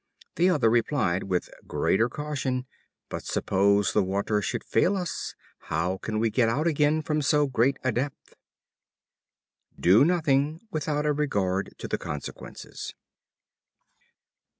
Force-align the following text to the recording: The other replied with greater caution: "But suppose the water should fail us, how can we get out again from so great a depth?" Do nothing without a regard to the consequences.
The 0.35 0.49
other 0.49 0.67
replied 0.67 1.25
with 1.25 1.51
greater 1.67 2.09
caution: 2.09 2.65
"But 3.07 3.23
suppose 3.23 3.93
the 3.93 4.01
water 4.01 4.41
should 4.41 4.63
fail 4.63 4.97
us, 4.97 5.35
how 5.69 5.99
can 5.99 6.17
we 6.17 6.31
get 6.31 6.49
out 6.49 6.65
again 6.65 7.03
from 7.03 7.21
so 7.21 7.45
great 7.45 7.77
a 7.83 7.91
depth?" 7.91 8.33
Do 9.79 10.03
nothing 10.03 10.59
without 10.71 11.05
a 11.05 11.13
regard 11.13 11.75
to 11.77 11.87
the 11.87 11.99
consequences. 11.99 12.95